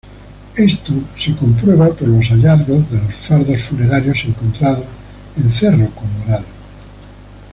[0.57, 4.83] Esto se comprueba por los hallazgos de los fardos funerarios encontrados
[5.37, 6.45] en Cerro Colorado.